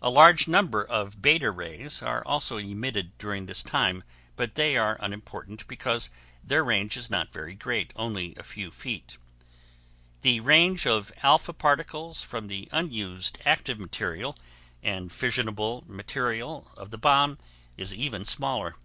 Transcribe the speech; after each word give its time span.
A 0.00 0.08
large 0.08 0.46
number 0.46 0.84
of 0.84 1.20
beta 1.20 1.50
rays 1.50 2.00
are 2.00 2.24
also 2.24 2.58
emitted 2.58 3.18
during 3.18 3.46
this 3.46 3.60
time, 3.60 4.04
but 4.36 4.54
they 4.54 4.76
are 4.76 4.96
unimportant 5.00 5.66
because 5.66 6.10
their 6.44 6.62
range 6.62 6.96
is 6.96 7.10
not 7.10 7.32
very 7.32 7.56
great, 7.56 7.92
only 7.96 8.36
a 8.36 8.44
few 8.44 8.70
feet. 8.70 9.18
The 10.20 10.38
range 10.38 10.86
of 10.86 11.10
alpha 11.24 11.52
particles 11.52 12.22
from 12.22 12.46
the 12.46 12.68
unused 12.70 13.40
active 13.44 13.80
material 13.80 14.38
and 14.80 15.10
fissionable 15.10 15.82
material 15.88 16.70
of 16.76 16.92
the 16.92 16.96
bomb 16.98 17.36
is 17.76 17.92
even 17.92 18.24
smaller. 18.24 18.76